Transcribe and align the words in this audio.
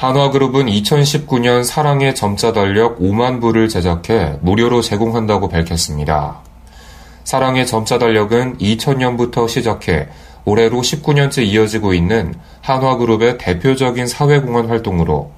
한화그룹은 0.00 0.64
2019년 0.64 1.62
사랑의 1.62 2.14
점자 2.14 2.54
달력 2.54 3.00
5만 3.00 3.38
부를 3.38 3.68
제작해 3.68 4.38
무료로 4.40 4.80
제공한다고 4.80 5.50
밝혔습니다. 5.50 6.40
사랑의 7.24 7.66
점자 7.66 7.98
달력은 7.98 8.56
2000년부터 8.56 9.46
시작해 9.46 10.08
올해로 10.46 10.80
19년째 10.80 11.44
이어지고 11.44 11.92
있는 11.92 12.34
한화그룹의 12.62 13.36
대표적인 13.36 14.06
사회공헌 14.06 14.70
활동으로 14.70 15.32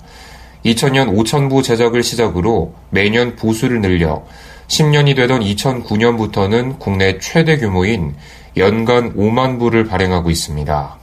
2000년 0.65 1.13
5,000부 1.13 1.65
제작을 1.65 2.05
시작으로 2.05 2.73
매년 2.91 3.35
부수를 3.35 3.81
늘려 3.81 4.23
10년이 4.69 5.17
되던 5.17 5.41
2009년부터는 5.41 6.79
국내 6.79 7.19
최대 7.19 7.59
규모인 7.59 8.15
연간 8.57 9.17
5만 9.17 9.59
부를 9.59 9.87
발행하고 9.87 10.31
있습니다. 10.31 11.02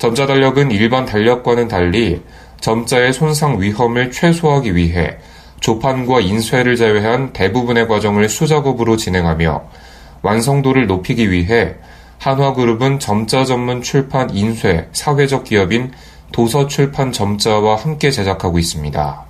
점자 0.00 0.26
달력은 0.26 0.70
일반 0.70 1.04
달력과는 1.04 1.68
달리 1.68 2.22
점자의 2.58 3.12
손상 3.12 3.60
위험을 3.60 4.10
최소화하기 4.10 4.74
위해 4.74 5.18
조판과 5.60 6.20
인쇄를 6.20 6.74
제외한 6.76 7.34
대부분의 7.34 7.86
과정을 7.86 8.30
수작업으로 8.30 8.96
진행하며 8.96 9.62
완성도를 10.22 10.86
높이기 10.86 11.30
위해 11.30 11.74
한화그룹은 12.18 12.98
점자 12.98 13.44
전문 13.44 13.82
출판 13.82 14.34
인쇄 14.34 14.88
사회적 14.92 15.44
기업인 15.44 15.92
도서출판 16.32 17.12
점자와 17.12 17.76
함께 17.76 18.10
제작하고 18.10 18.58
있습니다. 18.58 19.24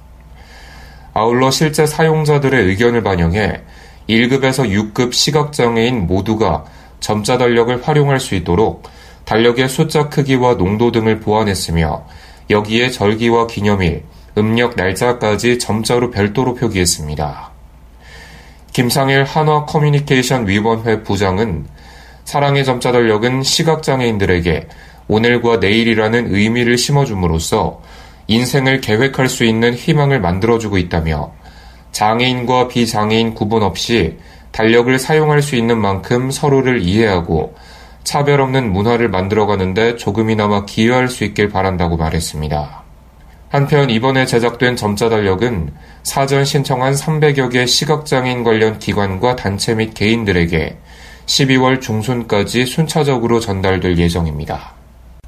아울러 1.15 1.51
실제 1.51 1.85
사용자들의 1.85 2.67
의견을 2.67 3.03
반영해 3.03 3.61
1급에서 4.09 4.71
6급 4.95 5.15
시각장애인 5.15 6.07
모두가 6.07 6.65
점자 7.01 7.39
달력을 7.39 7.83
활용할 7.83 8.21
수 8.21 8.37
있도록 8.37 8.85
달력의 9.31 9.69
숫자 9.69 10.09
크기와 10.09 10.57
농도 10.57 10.91
등을 10.91 11.21
보완했으며 11.21 12.05
여기에 12.51 12.91
절기와 12.91 13.47
기념일, 13.47 14.03
음력 14.37 14.75
날짜까지 14.75 15.61
점자로 15.61 16.11
별도로 16.11 16.57
표기했습니다. 16.57 17.53
김상일 18.73 19.23
한화 19.23 19.67
커뮤니케이션 19.67 20.49
위원회 20.49 21.05
부장은 21.05 21.67
사랑의 22.25 22.65
점자 22.65 22.91
달력은 22.91 23.45
시각장애인들에게 23.45 24.67
오늘과 25.07 25.59
내일이라는 25.59 26.35
의미를 26.35 26.77
심어줌으로써 26.77 27.81
인생을 28.27 28.81
계획할 28.81 29.29
수 29.29 29.45
있는 29.45 29.75
희망을 29.75 30.21
만들어주고 30.21 30.77
있다며 30.77 31.33
장애인과 31.93 32.67
비장애인 32.67 33.35
구분 33.35 33.63
없이 33.63 34.19
달력을 34.51 34.99
사용할 34.99 35.41
수 35.41 35.55
있는 35.55 35.79
만큼 35.79 36.33
서로를 36.33 36.83
이해하고 36.83 37.55
차별 38.05 38.41
없는 38.41 38.73
문화를 38.73 39.09
만들어가는데 39.09 39.97
조금이나마 39.97 40.65
기여할 40.65 41.09
수 41.09 41.25
있길 41.25 41.49
바란다고 41.49 41.97
말했습니다. 41.97 42.83
한편 43.51 43.91
이번에 43.91 44.27
제작된 44.27 44.77
점자 44.77 45.09
달력은 45.09 45.73
사전 46.05 46.45
신청한 46.45 46.95
300여 46.95 47.51
개 47.53 47.67
시각장애인 47.67 48.45
관련 48.45 48.79
기관과 48.79 49.37
단체 49.37 49.75
및 49.75 49.93
개인들에게 49.95 50.79
12월 51.27 51.81
중순까지 51.81 52.67
순차적으로 52.67 53.41
전달될 53.41 53.99
예정입니다. 53.99 54.73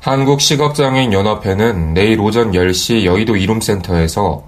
한국시각장애인연합회는 0.01 1.95
내일 1.95 2.21
오전 2.21 2.53
10시 2.53 3.05
여의도 3.05 3.37
이룸센터에서 3.37 4.47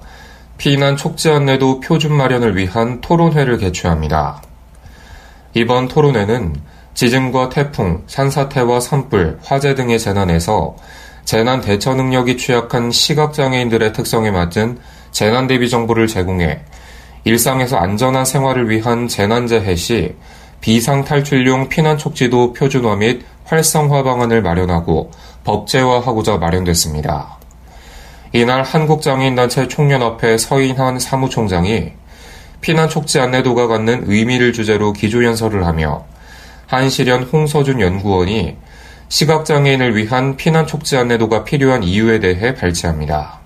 피난 0.59 0.97
촉지 0.97 1.31
안내도 1.31 1.81
표준 1.81 2.13
마련을 2.13 2.57
위한 2.57 3.01
토론회를 3.01 3.59
개최합니다. 3.59 4.43
이번 5.55 5.89
토론회는 5.89 6.55
지진과 6.95 7.49
태풍, 7.49 8.05
산사태와 8.07 8.81
산불, 8.81 9.41
화재 9.43 9.75
등의 9.75 9.99
재난에서 9.99 10.77
재난 11.25 11.61
대처 11.61 11.95
능력이 11.95 12.37
취약한 12.37 12.91
시각장애인들의 12.91 13.93
특성에 13.93 14.31
맞은 14.31 14.79
재난 15.11 15.47
대비 15.47 15.69
정보를 15.69 16.07
제공해 16.07 16.61
일상에서 17.25 17.77
안전한 17.79 18.25
생활을 18.25 18.69
위한 18.69 19.09
재난재해 19.09 19.75
시 19.75 20.15
비상 20.61 21.05
탈출용 21.05 21.69
피난 21.69 21.99
촉지도 21.99 22.53
표준화 22.53 22.97
및 22.97 23.25
활성화 23.45 24.03
방안을 24.03 24.43
마련하고 24.43 25.11
법제화하고자 25.45 26.39
마련됐습니다. 26.39 27.39
이날 28.33 28.63
한국장애인단체 28.63 29.69
총연합회 29.69 30.39
서인환 30.39 30.99
사무총장이 30.99 31.93
피난 32.61 32.89
촉지 32.89 33.21
안내도가 33.21 33.67
갖는 33.67 34.05
의미를 34.07 34.53
주제로 34.53 34.93
기조연설을 34.93 35.67
하며 35.67 36.05
한시련 36.75 37.23
홍서준 37.25 37.81
연구원이 37.81 38.57
시각장애인을 39.09 39.97
위한 39.97 40.37
피난 40.37 40.67
촉지 40.67 40.97
안내도가 40.97 41.45
필요한 41.45 41.83
이유에 41.83 42.19
대해 42.19 42.55
발제합니다. 42.55 43.39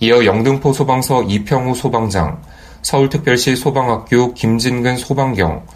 이어 0.00 0.24
영등포 0.24 0.72
소방서 0.72 1.24
이평우 1.24 1.74
소방장, 1.74 2.42
서울특별시 2.82 3.56
소방학교 3.56 4.34
김진근 4.34 4.96
소방경, 4.96 5.66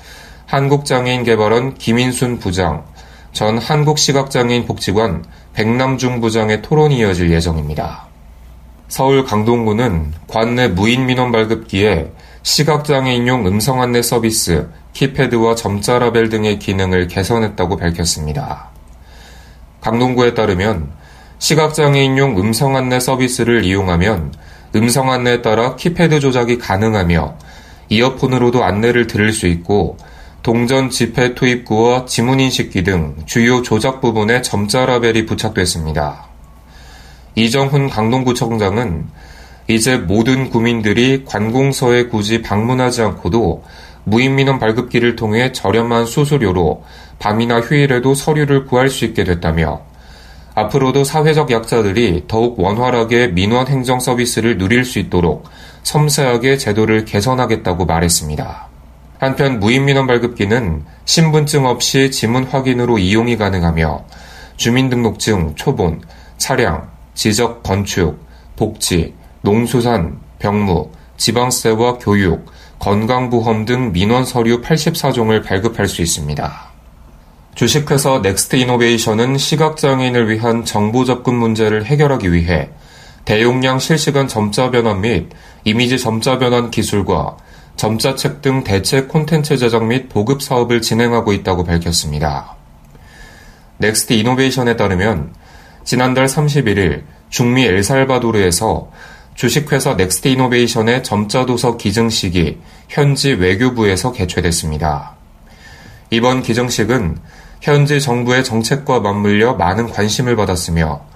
한국장애인 0.46 1.24
개발원 1.24 1.74
김인순 1.74 2.38
부장, 2.38 2.84
전 3.32 3.58
한국시각장애인 3.58 4.66
복지관 4.66 5.24
백남중 5.54 6.20
부장의 6.20 6.62
토론이 6.62 6.98
이어질 6.98 7.30
예정입니다. 7.30 8.07
서울 8.88 9.24
강동구는 9.24 10.14
관내 10.26 10.68
무인 10.68 11.04
민원 11.04 11.30
발급기에 11.30 12.10
시각장애인용 12.42 13.46
음성 13.46 13.82
안내 13.82 14.00
서비스, 14.00 14.66
키패드와 14.94 15.54
점자 15.54 15.98
라벨 15.98 16.30
등의 16.30 16.58
기능을 16.58 17.06
개선했다고 17.06 17.76
밝혔습니다. 17.76 18.70
강동구에 19.82 20.32
따르면 20.32 20.88
시각장애인용 21.38 22.40
음성 22.40 22.76
안내 22.76 22.98
서비스를 22.98 23.64
이용하면 23.64 24.32
음성 24.74 25.10
안내에 25.12 25.42
따라 25.42 25.76
키패드 25.76 26.20
조작이 26.20 26.58
가능하며 26.58 27.36
이어폰으로도 27.90 28.64
안내를 28.64 29.06
들을 29.06 29.32
수 29.32 29.46
있고 29.46 29.98
동전 30.42 30.88
지폐 30.88 31.34
투입구와 31.34 32.06
지문 32.06 32.40
인식기 32.40 32.84
등 32.84 33.16
주요 33.26 33.60
조작 33.62 34.00
부분에 34.00 34.40
점자 34.40 34.86
라벨이 34.86 35.26
부착됐습니다. 35.26 36.27
이정훈 37.38 37.88
강동구청장은 37.88 39.06
이제 39.68 39.96
모든 39.96 40.50
구민들이 40.50 41.24
관공서에 41.24 42.06
굳이 42.06 42.42
방문하지 42.42 43.02
않고도 43.02 43.62
무인민원 44.02 44.58
발급기를 44.58 45.14
통해 45.14 45.52
저렴한 45.52 46.06
수수료로 46.06 46.82
밤이나 47.20 47.60
휴일에도 47.60 48.14
서류를 48.16 48.66
구할 48.66 48.88
수 48.88 49.04
있게 49.04 49.22
됐다며 49.22 49.82
앞으로도 50.56 51.04
사회적 51.04 51.52
약자들이 51.52 52.24
더욱 52.26 52.58
원활하게 52.58 53.28
민원 53.28 53.68
행정 53.68 54.00
서비스를 54.00 54.58
누릴 54.58 54.84
수 54.84 54.98
있도록 54.98 55.44
섬세하게 55.84 56.56
제도를 56.56 57.04
개선하겠다고 57.04 57.84
말했습니다. 57.84 58.66
한편 59.20 59.60
무인민원 59.60 60.08
발급기는 60.08 60.84
신분증 61.04 61.66
없이 61.66 62.10
지문 62.10 62.44
확인으로 62.44 62.98
이용이 62.98 63.36
가능하며 63.36 64.04
주민등록등, 64.56 65.54
초본, 65.54 66.02
차량, 66.36 66.97
지적 67.18 67.64
건축, 67.64 68.24
복지, 68.54 69.12
농수산, 69.42 70.20
병무, 70.38 70.92
지방세와 71.16 71.98
교육, 71.98 72.46
건강보험 72.78 73.64
등 73.64 73.90
민원 73.90 74.24
서류 74.24 74.62
84종을 74.62 75.44
발급할 75.44 75.88
수 75.88 76.00
있습니다. 76.00 76.68
주식회사 77.56 78.20
넥스트 78.20 78.54
이노베이션은 78.54 79.36
시각장애인을 79.36 80.30
위한 80.30 80.64
정보 80.64 81.04
접근 81.04 81.34
문제를 81.34 81.86
해결하기 81.86 82.32
위해 82.32 82.70
대용량 83.24 83.80
실시간 83.80 84.28
점자 84.28 84.70
변환 84.70 85.00
및 85.00 85.28
이미지 85.64 85.98
점자 85.98 86.38
변환 86.38 86.70
기술과 86.70 87.36
점자책 87.74 88.42
등 88.42 88.62
대체 88.62 89.02
콘텐츠 89.02 89.56
제작 89.56 89.84
및 89.84 90.08
보급 90.08 90.40
사업을 90.40 90.82
진행하고 90.82 91.32
있다고 91.32 91.64
밝혔습니다. 91.64 92.54
넥스트 93.78 94.12
이노베이션에 94.12 94.76
따르면 94.76 95.32
지난달 95.88 96.26
31일 96.26 97.04
중미 97.30 97.64
엘살바도르에서 97.64 98.90
주식회사 99.34 99.94
넥스트 99.94 100.28
이노베이션의 100.28 101.02
점자도서 101.02 101.78
기증식이 101.78 102.58
현지 102.90 103.32
외교부에서 103.32 104.12
개최됐습니다. 104.12 105.16
이번 106.10 106.42
기증식은 106.42 107.16
현지 107.62 108.02
정부의 108.02 108.44
정책과 108.44 109.00
맞물려 109.00 109.54
많은 109.54 109.88
관심을 109.88 110.36
받았으며 110.36 111.06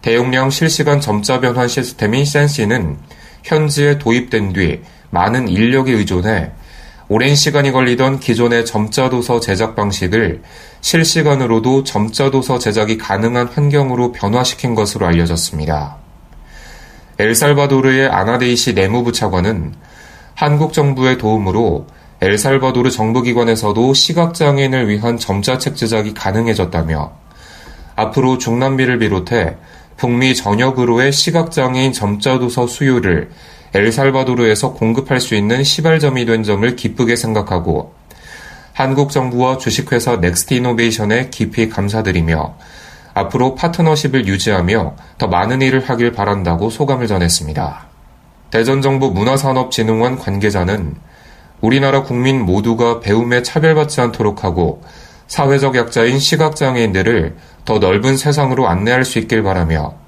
대용량 0.00 0.48
실시간 0.48 1.02
점자 1.02 1.40
변환 1.40 1.68
시스템인 1.68 2.24
센시는 2.24 2.96
현지에 3.42 3.98
도입된 3.98 4.54
뒤 4.54 4.80
많은 5.10 5.48
인력에 5.48 5.92
의존해 5.92 6.50
오랜 7.08 7.34
시간이 7.34 7.70
걸리던 7.70 8.18
기존의 8.18 8.64
점자도서 8.64 9.40
제작 9.40 9.76
방식을 9.76 10.42
실시간으로도 10.80 11.84
점자도서 11.84 12.58
제작이 12.58 12.96
가능한 12.96 13.48
환경으로 13.48 14.12
변화시킨 14.12 14.74
것으로 14.74 15.06
알려졌습니다. 15.06 15.98
엘살바도르의 17.18 18.08
아나데이시 18.08 18.74
내무부 18.74 19.12
차관은 19.12 19.74
한국 20.34 20.72
정부의 20.72 21.18
도움으로 21.18 21.86
엘살바도르 22.22 22.90
정부기관에서도 22.90 23.92
시각장애인을 23.92 24.88
위한 24.88 25.18
점자책 25.18 25.76
제작이 25.76 26.14
가능해졌다며 26.14 27.12
앞으로 27.96 28.38
중남미를 28.38 28.98
비롯해 28.98 29.56
북미 29.98 30.34
전역으로의 30.34 31.12
시각장애인 31.12 31.92
점자도서 31.92 32.66
수요를 32.66 33.30
엘살바도르에서 33.74 34.72
공급할 34.74 35.20
수 35.20 35.34
있는 35.34 35.64
시발점이 35.64 36.24
된 36.26 36.44
점을 36.44 36.76
기쁘게 36.76 37.16
생각하고 37.16 37.92
한국 38.72 39.10
정부와 39.10 39.58
주식회사 39.58 40.16
넥스트 40.16 40.54
이노베이션에 40.54 41.30
깊이 41.30 41.68
감사드리며 41.68 42.56
앞으로 43.14 43.54
파트너십을 43.54 44.26
유지하며 44.26 44.96
더 45.18 45.26
많은 45.28 45.62
일을 45.62 45.88
하길 45.88 46.12
바란다고 46.12 46.70
소감을 46.70 47.06
전했습니다. 47.06 47.86
대전정보 48.50 49.10
문화산업진흥원 49.10 50.18
관계자는 50.18 50.94
우리나라 51.60 52.02
국민 52.02 52.42
모두가 52.42 53.00
배움에 53.00 53.42
차별받지 53.42 54.00
않도록 54.00 54.44
하고 54.44 54.82
사회적 55.26 55.76
약자인 55.76 56.18
시각장애인들을 56.18 57.36
더 57.64 57.78
넓은 57.78 58.16
세상으로 58.16 58.68
안내할 58.68 59.04
수 59.04 59.18
있길 59.18 59.42
바라며 59.42 60.03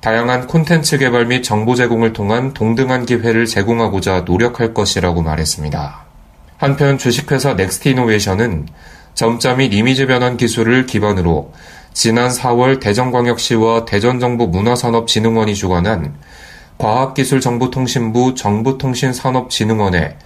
다양한 0.00 0.46
콘텐츠 0.46 0.98
개발 0.98 1.26
및 1.26 1.42
정보 1.42 1.74
제공을 1.74 2.12
통한 2.12 2.52
동등한 2.54 3.06
기회를 3.06 3.46
제공하고자 3.46 4.20
노력할 4.20 4.74
것이라고 4.74 5.22
말했습니다. 5.22 6.04
한편 6.58 6.98
주식회사 6.98 7.54
넥스트 7.54 7.88
이노베이션은 7.88 8.68
점자 9.14 9.54
및 9.54 9.72
이미지 9.72 10.06
변환 10.06 10.36
기술을 10.36 10.86
기반으로 10.86 11.52
지난 11.92 12.28
4월 12.28 12.78
대전광역시와 12.80 13.86
대전정보 13.86 14.48
문화산업진흥원이 14.48 15.54
주관한 15.54 16.14
과학기술정보통신부 16.78 18.34
정보통신산업진흥원에 18.34 20.16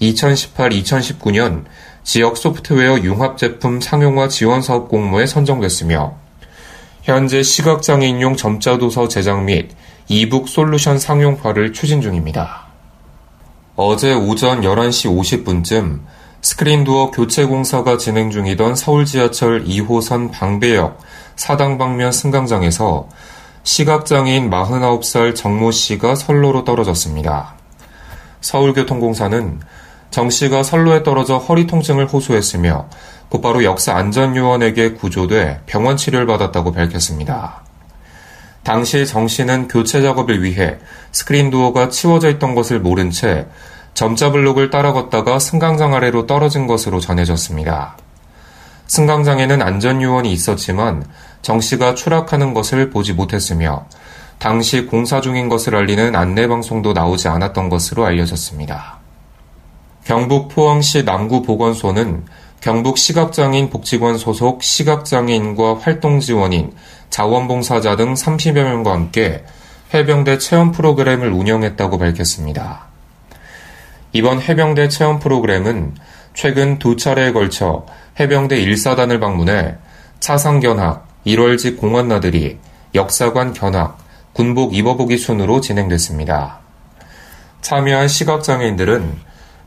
2018-2019년 0.00 1.64
지역 2.02 2.38
소프트웨어 2.38 3.00
융합 3.00 3.36
제품 3.36 3.80
상용화 3.80 4.28
지원 4.28 4.62
사업 4.62 4.88
공모에 4.88 5.26
선정됐으며 5.26 6.16
현재 7.02 7.42
시각장애인용 7.42 8.36
점자도서 8.36 9.08
제작 9.08 9.44
및 9.44 9.70
이북 10.08 10.48
솔루션 10.48 10.98
상용화를 10.98 11.72
추진 11.72 12.00
중입니다. 12.00 12.66
어제 13.76 14.12
오전 14.12 14.60
11시 14.60 15.44
50분쯤 15.44 16.00
스크린도어 16.42 17.10
교체 17.10 17.44
공사가 17.44 17.96
진행 17.96 18.30
중이던 18.30 18.74
서울 18.74 19.04
지하철 19.04 19.64
2호선 19.64 20.30
방배역 20.30 20.98
사당 21.36 21.78
방면 21.78 22.12
승강장에서 22.12 23.08
시각장애인 23.62 24.50
49살 24.50 25.34
정모 25.34 25.70
씨가 25.70 26.14
선로로 26.14 26.64
떨어졌습니다. 26.64 27.54
서울교통공사는 28.40 29.60
정 30.10 30.28
씨가 30.28 30.62
선로에 30.62 31.02
떨어져 31.02 31.38
허리 31.38 31.66
통증을 31.66 32.06
호소했으며 32.06 32.88
곧바로 33.30 33.64
역사 33.64 33.94
안전요원에게 33.94 34.94
구조돼 34.94 35.62
병원 35.64 35.96
치료를 35.96 36.26
받았다고 36.26 36.72
밝혔습니다. 36.72 37.62
당시 38.62 39.06
정 39.06 39.26
씨는 39.28 39.68
교체 39.68 40.02
작업을 40.02 40.42
위해 40.42 40.76
스크린 41.12 41.48
도어가 41.48 41.88
치워져 41.88 42.28
있던 42.28 42.54
것을 42.54 42.80
모른 42.80 43.10
채 43.10 43.46
점자 43.94 44.30
블록을 44.30 44.70
따라 44.70 44.92
걷다가 44.92 45.38
승강장 45.38 45.94
아래로 45.94 46.26
떨어진 46.26 46.66
것으로 46.66 47.00
전해졌습니다. 47.00 47.96
승강장에는 48.88 49.62
안전요원이 49.62 50.32
있었지만 50.32 51.04
정 51.40 51.60
씨가 51.60 51.94
추락하는 51.94 52.52
것을 52.52 52.90
보지 52.90 53.12
못했으며 53.12 53.86
당시 54.38 54.86
공사 54.86 55.20
중인 55.20 55.48
것을 55.48 55.76
알리는 55.76 56.16
안내방송도 56.16 56.94
나오지 56.94 57.28
않았던 57.28 57.68
것으로 57.68 58.04
알려졌습니다. 58.06 58.98
경북 60.04 60.48
포항시 60.48 61.04
남구보건소는 61.04 62.24
경북 62.60 62.98
시각장애인 62.98 63.70
복지관 63.70 64.18
소속 64.18 64.62
시각장애인과 64.62 65.78
활동지원인, 65.78 66.72
자원봉사자 67.08 67.96
등 67.96 68.12
30여 68.12 68.62
명과 68.62 68.92
함께 68.92 69.44
해병대 69.94 70.38
체험 70.38 70.70
프로그램을 70.70 71.32
운영했다고 71.32 71.98
밝혔습니다. 71.98 72.86
이번 74.12 74.40
해병대 74.40 74.88
체험 74.88 75.18
프로그램은 75.18 75.94
최근 76.34 76.78
두 76.78 76.96
차례에 76.96 77.32
걸쳐 77.32 77.86
해병대 78.18 78.62
1사단을 78.64 79.20
방문해 79.20 79.76
차상견학, 80.20 81.08
1월직 81.26 81.78
공안나들이, 81.78 82.58
역사관 82.94 83.54
견학, 83.54 83.98
군복 84.34 84.74
입어보기 84.74 85.16
순으로 85.16 85.60
진행됐습니다. 85.60 86.60
참여한 87.62 88.08
시각장애인들은 88.08 89.18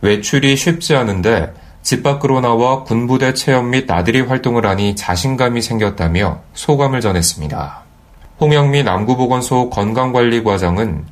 외출이 0.01 0.55
쉽지 0.55 0.95
않은데 0.95 1.53
집 1.83 2.01
밖으로 2.01 2.39
나와 2.39 2.83
군부대 2.83 3.33
체험 3.33 3.71
및 3.71 3.85
나들이 3.87 4.21
활동을 4.21 4.65
하니 4.65 4.95
자신감이 4.95 5.61
생겼다며 5.61 6.39
소감을 6.53 7.01
전했습니다. 7.01 7.83
홍영미 8.39 8.83
남구보건소 8.83 9.69
건강관리과장은 9.69 11.05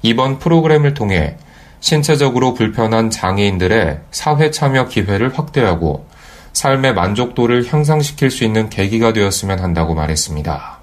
이번 0.00 0.38
프로그램을 0.38 0.94
통해 0.94 1.36
신체적으로 1.80 2.54
불편한 2.54 3.10
장애인들의 3.10 4.00
사회 4.10 4.50
참여 4.50 4.88
기회를 4.88 5.38
확대하고 5.38 6.06
삶의 6.54 6.94
만족도를 6.94 7.70
향상시킬 7.70 8.30
수 8.30 8.44
있는 8.44 8.70
계기가 8.70 9.12
되었으면 9.12 9.58
한다고 9.58 9.94
말했습니다. 9.94 10.78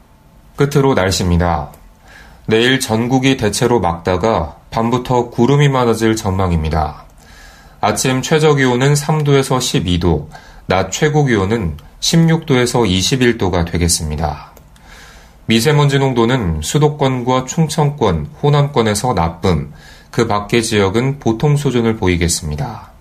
끝으로 0.55 0.94
날씨입니다. 0.94 1.71
내일 2.45 2.79
전국이 2.79 3.37
대체로 3.37 3.79
맑다가 3.79 4.57
밤부터 4.69 5.29
구름이 5.31 5.69
많아질 5.69 6.15
전망입니다. 6.15 7.05
아침 7.83 8.22
최저 8.22 8.54
기온은 8.54 8.94
3도에서 8.94 9.57
12도, 9.57 10.28
낮 10.68 10.92
최고 10.92 11.25
기온은 11.25 11.78
16도에서 12.00 12.88
21도가 12.88 13.69
되겠습니다. 13.72 14.51
미세먼지 15.48 15.98
농도는 15.98 16.62
수도권과 16.62 17.45
충청권, 17.45 18.30
호남권에서 18.44 19.16
나쁨, 19.16 19.74
그 20.12 20.28
밖의 20.28 20.62
지역은 20.62 21.18
보통 21.18 21.57
수준을 21.57 21.98
보이겠습니다. 21.98 22.92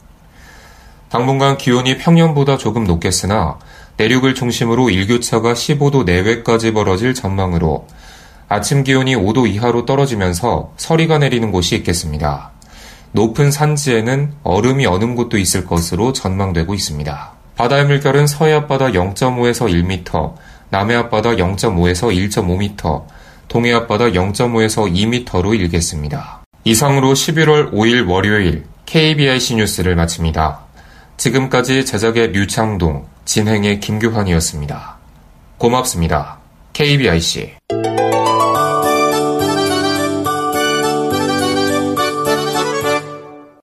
당분간 1.10 1.58
기온이 1.58 1.98
평년보다 1.98 2.56
조금 2.56 2.84
높겠으나 2.84 3.58
내륙을 3.98 4.34
중심으로 4.34 4.88
일교차가 4.88 5.52
15도 5.52 6.04
내외까지 6.04 6.72
벌어질 6.72 7.12
전망으로 7.12 7.86
아침 8.48 8.82
기온이 8.82 9.14
5도 9.14 9.46
이하로 9.46 9.84
떨어지면서 9.84 10.72
서리가 10.78 11.18
내리는 11.18 11.52
곳이 11.52 11.76
있겠습니다. 11.76 12.52
높은 13.12 13.50
산지에는 13.50 14.32
얼음이 14.42 14.86
어는 14.86 15.14
곳도 15.14 15.38
있을 15.38 15.66
것으로 15.66 16.12
전망되고 16.12 16.74
있습니다. 16.74 17.32
바다의 17.56 17.86
물결은 17.86 18.26
서해 18.26 18.54
앞바다 18.54 18.92
0.5에서 18.92 19.68
1m, 19.68 20.34
남해 20.70 20.94
앞바다 20.94 21.30
0.5에서 21.30 22.30
1.5m, 22.30 23.04
동해 23.48 23.72
앞바다 23.72 24.06
0.5에서 24.06 24.90
2m로 24.92 25.58
일겠습니다. 25.58 26.44
이상으로 26.64 27.12
11월 27.12 27.72
5일 27.72 28.08
월요일 28.08 28.64
KBIC 28.86 29.56
뉴스를 29.56 29.96
마칩니다. 29.96 30.60
지금까지 31.16 31.84
제작의 31.84 32.32
류창동, 32.32 33.06
진행의 33.24 33.80
김규환이었습니다. 33.80 34.96
고맙습니다. 35.58 36.38
KBIC 36.72 37.56